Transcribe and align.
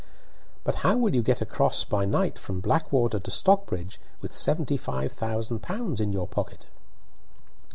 "But 0.63 0.77
how 0.81 0.97
will 0.97 1.13
you 1.13 1.21
get 1.21 1.41
across 1.41 1.83
by 1.83 2.05
night 2.05 2.39
from 2.39 2.59
Blackwater 2.59 3.19
to 3.19 3.29
Stockbridge 3.29 4.01
with 4.19 4.33
seventy 4.33 4.75
five 4.75 5.11
thousand 5.11 5.59
pounds 5.61 6.01
in 6.01 6.11
your 6.11 6.27
pocket?" 6.27 6.65